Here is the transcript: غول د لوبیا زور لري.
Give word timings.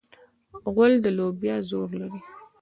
غول 0.73 0.93
د 1.03 1.05
لوبیا 1.17 1.55
زور 1.69 1.89
لري. 1.99 2.21